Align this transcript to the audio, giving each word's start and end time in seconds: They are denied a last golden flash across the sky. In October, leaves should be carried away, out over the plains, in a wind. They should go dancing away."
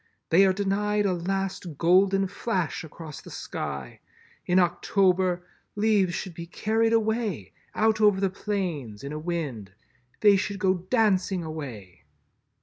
They 0.31 0.47
are 0.47 0.51
denied 0.51 1.05
a 1.05 1.13
last 1.13 1.77
golden 1.77 2.25
flash 2.27 2.83
across 2.83 3.21
the 3.21 3.29
sky. 3.29 3.99
In 4.47 4.57
October, 4.57 5.45
leaves 5.75 6.15
should 6.15 6.33
be 6.33 6.47
carried 6.47 6.91
away, 6.91 7.53
out 7.75 8.01
over 8.01 8.19
the 8.19 8.31
plains, 8.31 9.03
in 9.03 9.13
a 9.13 9.19
wind. 9.19 9.73
They 10.21 10.37
should 10.37 10.57
go 10.57 10.73
dancing 10.73 11.43
away." 11.43 12.05